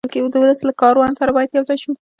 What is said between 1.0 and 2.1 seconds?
سره باید یو ځای شو.